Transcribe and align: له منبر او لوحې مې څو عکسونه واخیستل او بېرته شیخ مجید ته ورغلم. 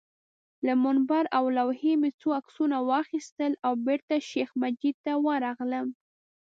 له 0.65 0.73
منبر 0.83 1.23
او 1.37 1.43
لوحې 1.57 1.93
مې 2.01 2.09
څو 2.19 2.29
عکسونه 2.39 2.77
واخیستل 2.89 3.51
او 3.65 3.73
بېرته 3.85 4.15
شیخ 4.29 4.49
مجید 4.63 4.95
ته 5.05 5.13
ورغلم. 5.25 5.87